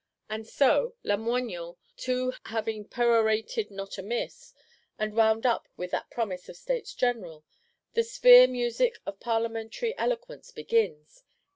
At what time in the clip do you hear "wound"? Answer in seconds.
5.15-5.45